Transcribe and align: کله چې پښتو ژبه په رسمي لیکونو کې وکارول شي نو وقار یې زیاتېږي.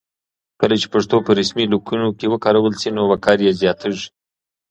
کله 0.59 0.75
چې 0.81 0.87
پښتو 0.93 1.15
ژبه 1.17 1.25
په 1.27 1.31
رسمي 1.39 1.65
لیکونو 1.73 2.07
کې 2.17 2.25
وکارول 2.33 2.73
شي 2.81 2.89
نو 2.95 3.01
وقار 3.11 3.37
یې 3.45 3.51
زیاتېږي. 3.61 4.07